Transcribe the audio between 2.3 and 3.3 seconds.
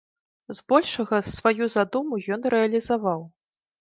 ён рэалізаваў.